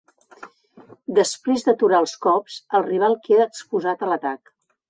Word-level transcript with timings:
Després 1.19 1.67
d'aturar 1.67 2.01
els 2.05 2.15
cops, 2.25 2.57
El 2.81 2.89
rival 2.91 3.19
queda 3.29 3.49
exposat 3.53 4.07
a 4.09 4.15
l'atac. 4.15 4.55